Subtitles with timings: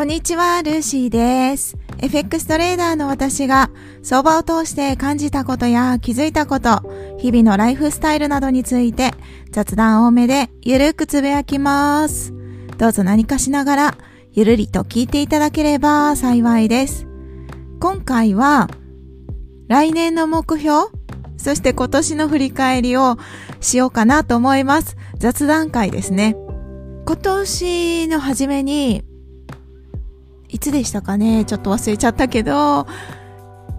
[0.00, 1.76] こんにちは、ルーシーです。
[1.98, 3.68] FX トレーダーの私が
[4.02, 9.10] 相場を通して感じたことや気づいたこと、日々のライフスタイルなどについて
[9.50, 12.32] 雑談多めでゆるくつぶやきます。
[12.78, 13.98] どうぞ何かしながら
[14.32, 17.06] ゆるりと聞いていただければ幸いです。
[17.78, 18.70] 今回は
[19.68, 20.88] 来年の目標、
[21.36, 23.18] そして今年の振り返りを
[23.60, 24.96] しようかなと思います。
[25.18, 26.36] 雑談会ですね。
[27.04, 29.04] 今年の初めに
[30.52, 31.44] いつでしたかね？
[31.44, 32.86] ちょっと忘れちゃったけど、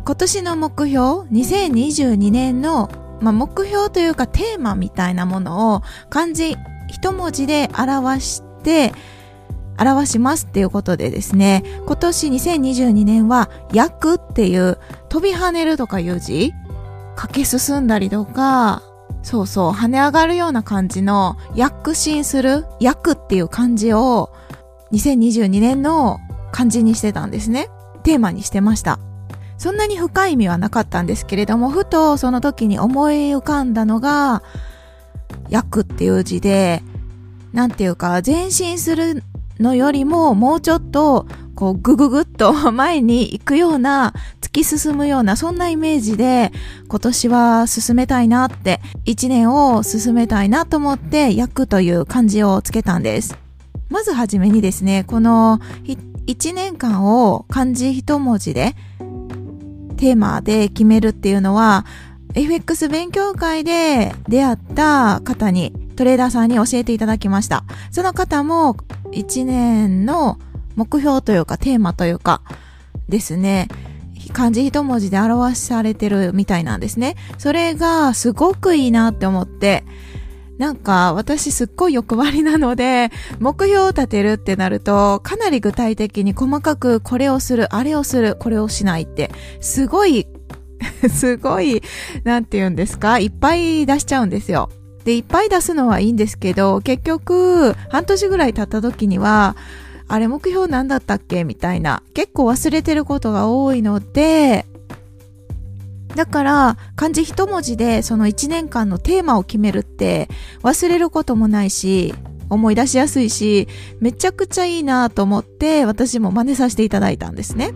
[0.05, 2.89] 今年の目標、2022年の、
[3.21, 6.55] まあ、目標というかテーマみたいなものを漢字
[6.87, 8.93] 一文字で表して、
[9.79, 14.77] 表しますっていうことでですね、今年2022年は、躍っていう
[15.09, 16.53] 飛び跳ねるとかいう字
[17.15, 18.83] 駆け進んだりとか、
[19.23, 24.31] そうそう、跳ね上がるような感じの躍進する、躍っていう漢字を
[24.91, 26.19] 2022年の
[26.51, 27.69] 感じにしてたんですね。
[28.03, 28.99] テーマにしてました。
[29.57, 34.41] そんなに深い意味はなかったんですけれども、ふとその時に思い浮かんだのが、
[35.49, 36.81] 役っていう字で、
[37.53, 39.23] なんていうか、前進する
[39.59, 46.51] のよりも、もうちょっと、こう、ぐぐぐっと 前に行くような、突き進むような、そんなイメージで、
[46.87, 53.37] 今年は進めたいなって、一年を進めたいなと思って、役という漢字をつけたんです。
[53.89, 55.59] まずはじめにですね、この
[56.31, 58.75] 1年間を漢字一文字で
[59.97, 61.85] テーマで決めるっていうのは
[62.33, 67.65] FX 勉強会で出会った方にトレーダーさんに教えていただきました。
[67.91, 68.75] その方も
[69.11, 70.39] 1年の
[70.75, 72.41] 目標というかテーマというか
[73.09, 73.67] ですね、
[74.31, 77.17] 漢字一文字で表されてるみたいなんですね。
[77.37, 79.83] それがすごくいいなって思って、
[80.61, 83.09] なんか私すっごい欲張りなので、
[83.39, 90.27] 目標を立てるってなると、かなり具体的に細かくこれをする、あれをする、これをしないって、すごい、
[91.09, 91.81] すごい、
[92.25, 94.69] なんて言うんですか、いっぱい出しちゃうんですよ。
[95.03, 99.55] で、いっぱい出すのはいいんですけど、結局、半年ぐらい経った時には、
[100.07, 104.67] あれ目標なんだったっけみたいな、結構忘れてることが多いので、
[106.15, 110.29] だから、漢字一文字でその一年間のテーマを決めるって
[110.61, 112.13] 忘れることもないし、
[112.49, 113.67] 思い出しやすいし、
[113.99, 117.73] めちゃくちゃいいなと思って私も真似させていただいたんですね。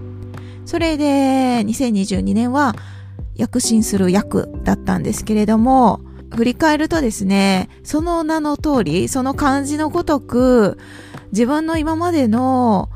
[0.66, 2.76] それで、2022年は
[3.36, 6.02] 躍進する役だったんですけれども、
[6.36, 10.78] 振り返るとですね、その名の通り、その漢字のごとく、
[11.32, 12.90] 自分の今までの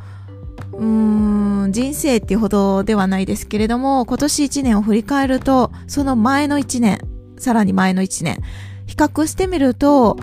[0.79, 6.99] 人生っていうほどではないですけれども、今年1年を振り返ると、その前の1年、
[7.37, 8.39] さらに前の1年、
[8.85, 10.17] 比較してみると、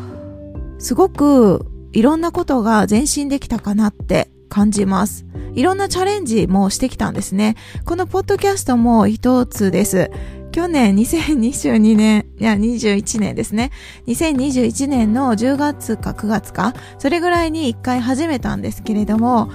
[0.78, 5.25] すごくいろんなことが前進できたかなって感じます。
[5.55, 7.56] いろんなチャレンジもしてきたんですね。
[7.84, 10.11] このポッドキャストも一つです。
[10.53, 13.71] 去年2022年、いや21年ですね。
[14.06, 19.50] 2021年の10月か9月か、それぐらいに1回始めたんですけれども、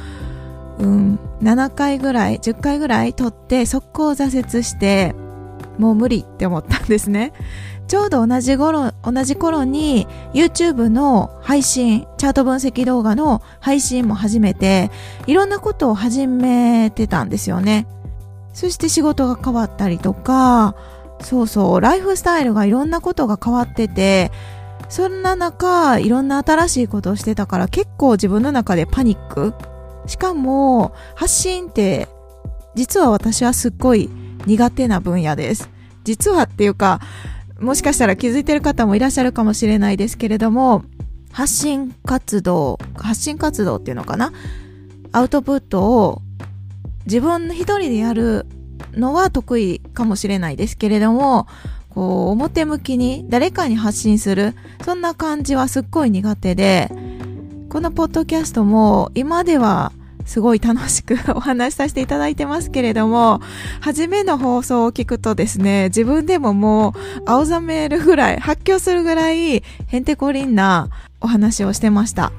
[0.80, 5.14] うん、7回ぐらい、10回ぐらい撮って速攻挫折して、
[5.78, 7.34] もう無理って思ったんですね。
[7.88, 14.92] ちょうど同じ頃、同じ頃に YouTube の配信、チャート分析動画の配信も始めて、
[15.28, 17.88] いろんなことを始めてたんですよね。
[18.54, 20.76] そして仕事が変わったりとか、
[21.22, 24.32] そうそう、ライフスタイルがいろんなことが変わってて、
[24.88, 29.54] そんな中、いろんな新しいことをしてたから結構自分の中でパニック
[30.08, 32.08] しかも、発信って、
[32.76, 34.10] 実は私はすっごい
[34.46, 35.70] 苦手な分野です。
[36.04, 37.00] 実はっていうか、
[37.60, 40.84] もしかしたら気づいてる方もいらっしゃるかもしれないですけれども、
[41.32, 44.34] 発信活動、発信活動っていうのかな？
[45.12, 46.22] アウトプットを
[47.06, 48.46] 自分一人でやる
[48.94, 51.48] のは得意かもしれないですけれども、
[51.90, 56.90] こう、表向きに誰かに発信する、そんな感じはすっごい苦手で、
[57.70, 59.92] このポッドキャストも今では
[60.26, 63.42] すごい楽しくお話しさせていただいてますけれども、
[63.80, 66.94] 初めの放送を聞くとですね、自分でももう
[67.26, 70.90] 青ざめるぐらい、発狂するぐらいへんてこりんな
[71.20, 72.32] お話をしてました。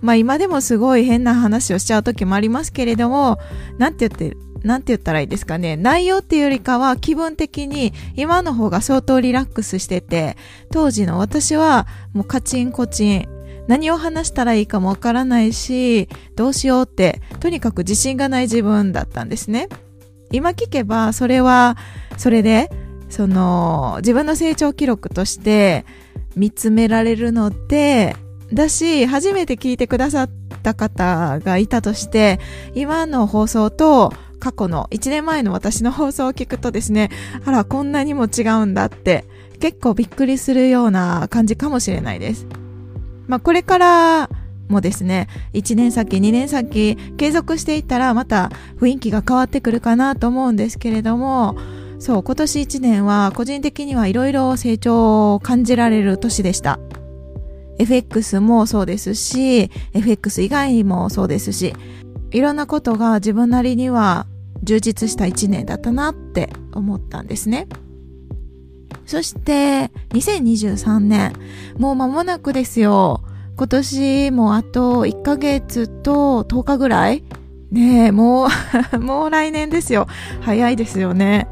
[0.00, 3.38] まあ今でもすごい変な話をしちゃう時もありますけれども、
[3.78, 5.76] なんて言ってなんて言ったらいいですかね。
[5.76, 10.36] 内容っていうよりかは気分的に今の方が相当リラックスしてて、
[10.70, 13.28] 当時の私はもうカチンコチン、
[13.68, 19.68] 何を話したらいいかもわからないし、どうしようって、とにかく自信がない自分だったんですね。
[20.30, 21.76] 今聞けば、それは、
[22.16, 22.70] それで、
[23.08, 25.84] その、自分の成長記録として
[26.34, 28.16] 見つめられるので、
[28.52, 30.30] だし、初めて聞いてくださっ
[30.62, 32.40] た方がいたとして、
[32.74, 37.10] 今の放送と過去の1年前の私の放送を聞くとですね、
[37.44, 39.24] あら、こんなにも違うんだって
[39.60, 42.46] 結構びっくりするような感じかもしれないです。
[43.26, 44.30] まあ、これから
[44.68, 51.56] もですね、1年先、2年先、継続していったらまた雰囲気が変わってくるかなと思うんですけれども、
[51.98, 56.80] そう、今年1年は個人的にはいろいろ成長を感じられる年でした。
[57.78, 61.74] FX もそうですし、FX 以外にもそうですし、
[62.32, 64.26] いろんなことが自分なりには
[64.62, 67.68] 充実した1年だったなって思ったんですね。
[69.06, 71.32] そして、2023年、
[71.78, 73.22] もう間もなくですよ。
[73.56, 77.22] 今年もあと1ヶ月と10日ぐらい
[77.70, 78.48] ねえ、も
[78.92, 80.06] う もう来年ですよ。
[80.42, 81.48] 早いですよね。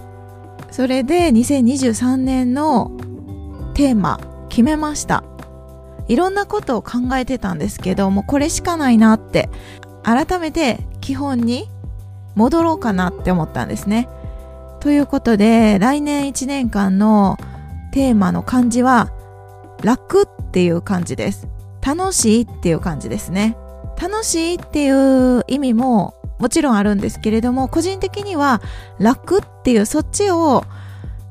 [0.70, 2.93] それで2023年の
[3.75, 5.25] テーマ決めました。
[6.08, 9.49] いろんなことを考えてたんですけど、もうこれしかないなって、
[10.02, 11.69] 改めて基本に
[12.35, 14.08] 戻ろうかなって思ったんですね。
[14.81, 17.38] ということで、来年1年間の
[17.93, 19.11] テーマの漢字は、
[19.82, 21.49] 楽っていう漢字です。
[21.87, 23.56] 楽しいっていう感じですね。
[24.00, 28.62] 楽しいっていう意味ももちろんあるんですけれども、個人的には
[28.99, 30.65] 楽っていうそっちを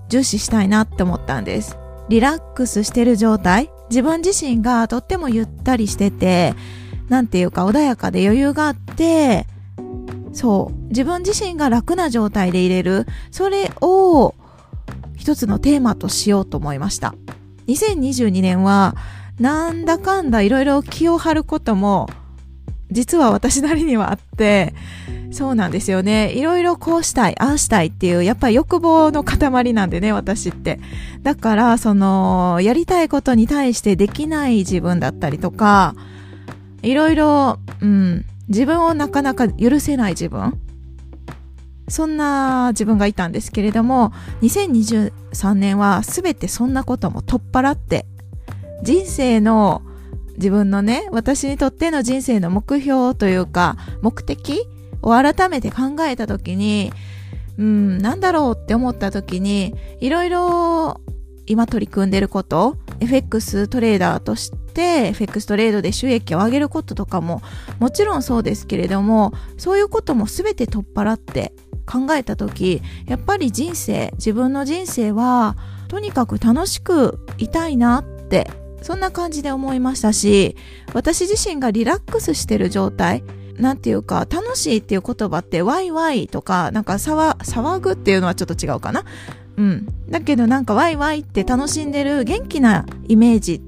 [0.08, 1.78] 重視したいなって思ったんです。
[2.10, 6.54] リラックスしてる状態、自分自身がとってもゆったりしてて、
[7.10, 9.48] なんていうか穏やかで余裕があって、
[10.40, 10.88] そう。
[10.88, 13.06] 自分自身が楽な状態でいれる。
[13.30, 14.36] それを
[15.18, 17.14] 一つのテーマとしようと思いました。
[17.68, 18.96] 2022年は、
[19.38, 22.08] なんだかんだいろいろ気を張ることも、
[22.90, 24.74] 実は私なりにはあって、
[25.32, 26.32] そうなんですよね。
[26.32, 30.80] いろいろこうしたい、ああしたいっていう、やっぱり欲望の塊なんでね、私って。
[31.22, 35.96] だから、その、やりたいことに対してできない自分だったりとか、
[36.82, 40.60] いろいろ、うん、自分をなかなか許せない自分。
[41.88, 48.06] そんな自分がいたんですけれども2023年は全てそんなことも取っ払って
[48.84, 49.82] 人生の
[50.36, 54.62] 自分のね私にとっての人生の目標というか目的
[55.02, 56.94] を改めて考えた時に
[57.58, 61.02] うんなんだろうって思った時にいろいろ
[61.46, 67.42] 今取り組んでること FX トレーダーとして FX トレードで収益を上げることとかも
[67.80, 71.54] もちろんそうですけれどもそういうことも全て取っ払って
[71.86, 75.58] 考えた時やっぱり人生自分の人生は
[75.88, 78.50] とにかく楽しくいたいなって
[78.82, 80.56] そんな感じで思いましたし
[80.94, 83.24] 私自身がリラックスしてる状態
[83.58, 89.04] なんていうか楽しいっていう言葉ってワイワイとかなんか騒ぐっていうのはちょっと違うかな
[89.58, 89.88] うん。
[90.10, 93.62] だけどなんかワイワイって楽しんでる元気なイメージ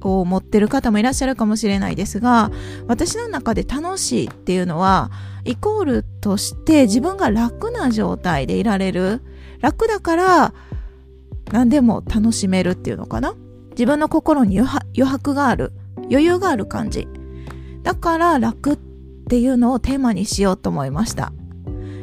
[0.00, 2.50] を持ってる方もいらっしゃるかもしれないですが、
[2.86, 5.10] 私の中で楽しいっていうのは、
[5.44, 9.22] イコールとして自分が楽な状態でいられる。
[9.60, 10.54] 楽だから
[11.52, 13.34] 何でも楽しめるっていうのかな？
[13.70, 15.72] 自分の心に余白がある。
[16.10, 17.08] 余裕がある感じ。
[17.82, 18.76] だから楽っ
[19.28, 21.32] ていうのをテーマにしようと思いました。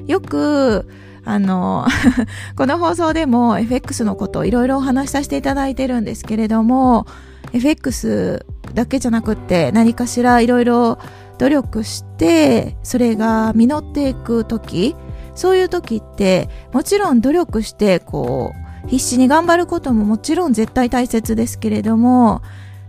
[0.07, 0.87] よく、
[1.23, 1.87] あの、
[2.55, 7.07] この放送でも FX のことをいろいろお話しさせていただいてるんですけれども、
[7.55, 10.97] FX だけじゃなくって何かしらいろいろ
[11.37, 14.95] 努力して、それが実っていく時、
[15.35, 18.53] そういう時って、もちろん努力して、こ
[18.85, 22.41] う、必死に頑張ることももちろん絶対大切ですけれども、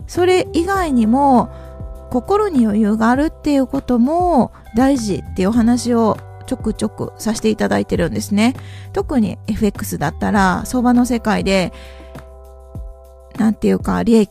[0.06, 1.48] それ以外にも、
[2.10, 8.54] 心に余裕があるっていうことも大事っていうお話をちょくちょくさせていただいてるんですね。
[8.92, 11.72] 特に FX だったら相場の世界で、
[13.38, 14.30] なんていうか利益、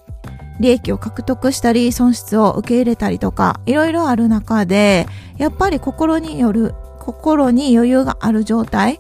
[0.60, 5.08] 利益を獲得したり損失を受け入れたりとかいろいろある中で
[5.38, 9.00] やっぱり心による心に余裕がある状態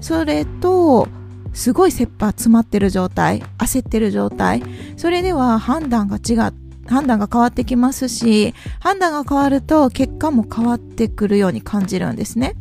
[0.00, 1.08] それと
[1.52, 4.62] すごい切羽詰まってる状態焦ってる状態
[4.96, 6.52] それでは判断が違っ
[6.86, 12.54] 判断が変わってきますし、判断が変わると結果も変わってくるように感じるんですね。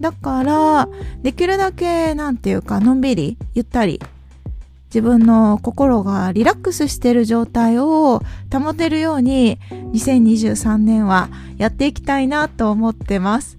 [0.00, 0.88] だから、
[1.22, 4.00] できるだけ、なんていうか、のんびり、ゆったり、
[4.92, 8.20] 自分の心がリラックスしてる状態を
[8.52, 13.56] 保てるように、2023年はやっていきたいなと思ってます。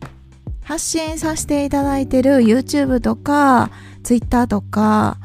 [0.64, 3.72] 発信させていただいてる YouTube とか、
[4.04, 5.18] Twitter とか、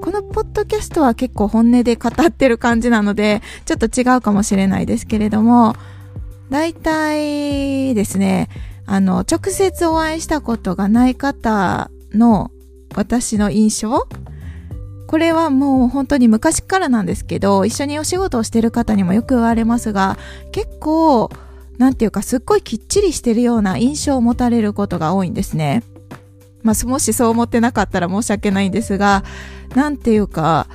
[0.00, 5.74] このポッドキャストは結構本音で語ってる感じなので、ちょっと違うかもしれないですけれども、
[6.48, 8.48] 大体ですね、
[8.86, 12.52] あの、直接お会いしたことがない方の
[12.94, 14.06] 私の印象
[15.12, 20.16] これはもう本当に昔からなんですけど、一緒にお仕事をしてる方にもよく言われますが、
[20.52, 21.28] 結構、
[21.76, 25.82] なんていうかすっごいきっちりしてるような印象を持たれることが多いんですね。
[26.62, 29.22] まあ、もしそう思ってなかったら申し訳ないんですが、
[29.74, 30.66] なんていうか、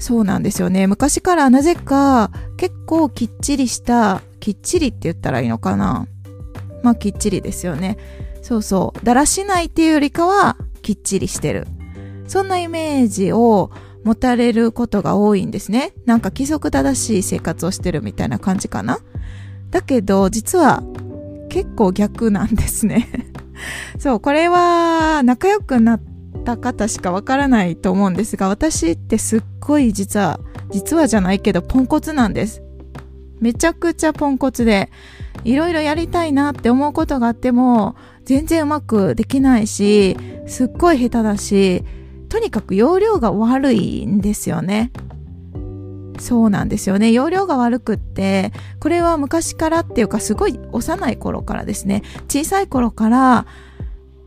[0.00, 0.86] そうなんですよね。
[0.86, 6.06] 昔からなぜか結構きっちりした、きっちりって言ったらいいのかな。
[6.82, 7.96] まあきっちりですよね。
[8.42, 9.02] そうそう。
[9.02, 11.66] だらしないっていうよりかはきっちりしてる。
[12.26, 13.70] そんなイメージを
[14.04, 15.92] 持たれることが多いんですね。
[16.04, 19.00] なんか規則正しい生活をしてるみたいな感じかな。
[19.70, 20.82] だけど実は
[21.48, 23.08] 結構逆なんですね。
[23.98, 26.00] そう、これは仲良くなっ
[26.44, 30.40] た方しかわからないと思うんですが、私ってすっごい実は、
[30.70, 32.62] 実はじゃないけどポンコツなんです。
[33.40, 34.90] めちゃくちゃポンコツで、
[35.44, 40.16] いろいろやりたいなって思うことがあっても、全然うまくできないし、
[40.46, 41.84] すっごい下手だし、
[42.28, 44.90] とにかく容量が悪いんですよね。
[46.18, 47.12] そうなんですよね。
[47.12, 53.46] 容量が悪くって、これは昔からっていうかすごい幼い頃からですね、小さい頃から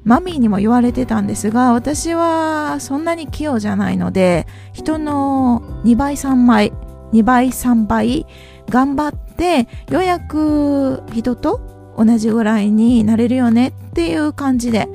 [0.03, 6.73] マミーにも言われてたんですが、私はそんなに器用じゃないので、人の2倍3倍、
[7.11, 8.25] 2倍3倍
[8.69, 14.87] 頑張って、ようやく人と同じぐらいになれるよねっていう感じで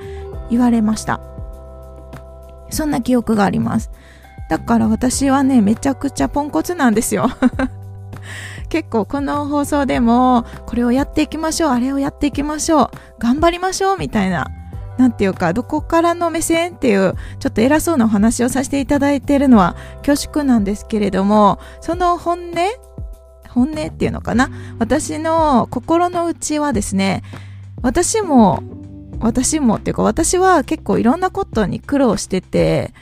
[0.51, 1.34] 言われました。
[2.75, 3.91] そんな記憶があります。
[4.49, 7.31] だから私はね、めちゃくちゃポンコツなんですよ。
[8.69, 14.49] 結構この放送でも、これをやっていきましょう、あれをやっていきましょう、頑張りましょう、みたいな。
[14.99, 22.55] なんていうか、どこからの目線っていう、ちょっと偉そうなお話をさせていただいているのは恐縮なんですけれども、その本音
[23.49, 24.51] 本音っていうのかな？
[24.79, 27.23] 私の心の内はですね、
[27.83, 28.63] 私も、
[29.25, 32.93] 私もっていうか私は結構いろんなことに苦労してて、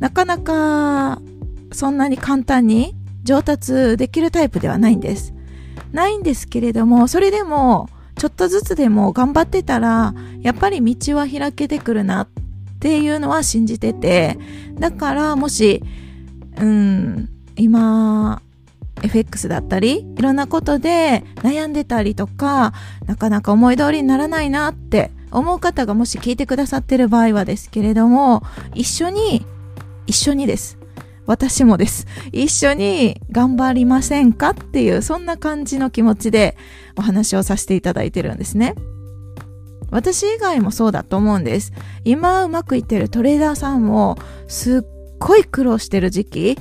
[0.00, 1.20] なかなか
[1.72, 5.34] そんなに簡単に上達できるタイプではないんです。
[5.92, 12.28] ないんですけれども、それでもちょっとずつでも頑張ってたら、やっぱり道は開けてくるなっ
[12.80, 14.38] ていうのは信じてて、
[14.78, 15.82] だからもし、
[16.58, 18.40] うん、今、
[19.02, 22.72] FX だったり、いろんなことで悩んでたりとか、
[23.04, 28.42] なかなか思い通りにならないなって思う方がもし聞いてくださってる場合はですけれども、
[28.74, 29.44] 一緒に
[30.06, 30.78] 一緒にです。
[31.26, 32.06] 私もです。
[32.32, 36.56] 一緒に頑張りませんかっていう、そんな感じの気持ちで
[36.96, 38.74] お話をさせていただいてるんですね。
[39.90, 41.72] 私以外もそうだと思うんです。
[42.04, 44.16] 今うまくいってるトレーダーさんも
[44.46, 44.80] すっ
[45.18, 46.58] ごい苦労してる時期、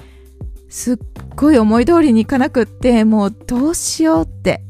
[0.68, 0.98] すっ
[1.38, 4.62] ごい思い通りにいかなくって、もうどうしようって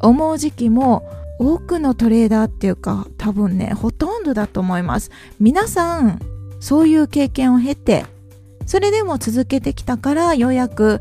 [0.00, 1.02] 思う時期も
[1.42, 5.10] 多くのトレーダーっていうか多分ね、ほとんどだと思います。
[5.40, 6.20] 皆さん、
[6.60, 8.06] そういう経験を経て
[8.66, 11.00] それでも続けてきたからようやく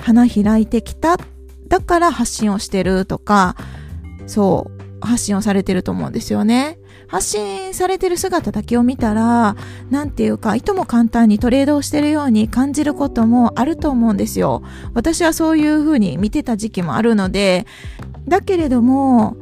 [0.00, 1.18] 花開いてきた。
[1.68, 3.56] だから発信をしてるとか、
[4.26, 4.70] そ
[5.02, 6.78] う、発信をされてると思うんですよね。
[7.06, 9.56] 発信されてる姿だけを見たら、
[9.90, 14.62] なんていうか、いとも簡単にトレードをしてるように感じることもあると思うんですよ。
[14.94, 17.66] 私はそういう風に見てた時期もあるので、
[18.28, 19.36] だけれども、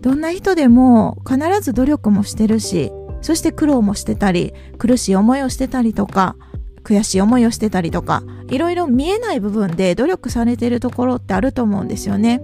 [0.00, 6.36] どんな人でも必ず努力もしてるし、そして苦労もしてたり、苦しい思いをしてたりとか、
[6.82, 12.42] 悔しい思いをしてたりとか、いろいろ見えない部分で努力されてるところってあると思うんですよね。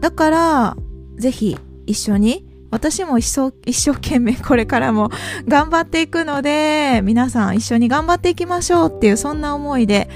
[0.00, 0.76] だから、
[1.16, 5.10] ぜひ一緒に、私も一生一生懸命これからも
[5.46, 10.08] 頑張っていくので、皆さん一緒に頑張っていきましょうっていうそんな思いで、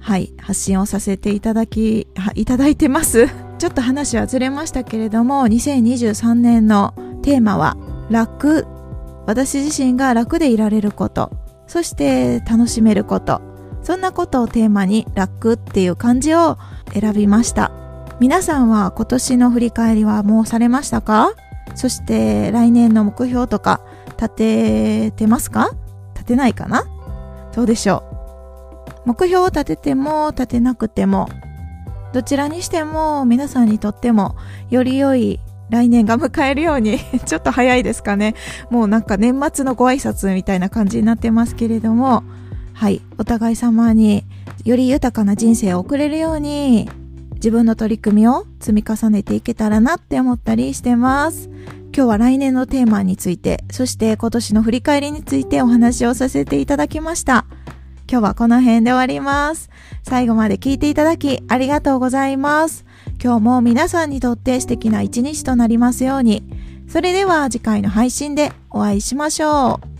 [0.00, 3.47] はい、発信をさせていただき、いただいてます。
[3.58, 7.76] ちょっと話はずれましたけれども、2023年のテーマは、
[8.08, 8.66] 楽。
[9.26, 11.30] 私自身が楽でいられること。
[11.66, 13.42] そして楽しめること。
[13.82, 16.56] そんなことをテーマに楽っていう漢字を
[16.92, 17.70] 選びました。
[18.20, 21.32] 皆さんは今年の振り返りはもうされましたか？
[21.74, 23.80] そして来年の目標とか
[24.16, 25.70] 立ててますか？
[26.14, 26.84] 立てないかな？
[27.54, 28.02] どうでしょ
[29.04, 29.08] う？
[29.08, 31.28] 目標を立てても立てなくても
[32.12, 34.36] どちらにしても皆さんにとっても
[34.70, 38.34] より良い来年が迎えるように ちょっと早いですかね。
[38.70, 42.22] もうなんか年末のご挨拶みたいな感じになってますけれども、
[42.72, 44.24] はい、お互い様に
[44.64, 46.88] より豊かな人生を送れるように、
[47.34, 51.48] 自分の取り組みを積み重ねていけたらなって思ったりしてます。
[51.94, 57.44] 今日は来年のテーマについて、そして今年の振り返りについてお話をさせていただきました。
[58.10, 59.68] 今日はこの辺で終わります。
[60.02, 62.86] 最後まで聞いていただきありがとうございます。
[63.22, 66.42] 今日も皆さんにとって素敵な一日となりますように。
[66.88, 69.97] それでは次回の配信でお会いしましょう。